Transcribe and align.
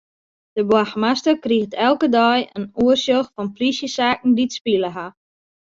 De 0.55 0.63
boargemaster 0.69 1.35
kriget 1.43 1.73
elke 1.87 2.07
dei 2.17 2.39
in 2.57 2.65
oersjoch 2.83 3.29
fan 3.35 3.49
plysjesaken 3.55 4.31
dy't 4.37 4.55
spile 4.57 4.89
ha. 4.95 5.07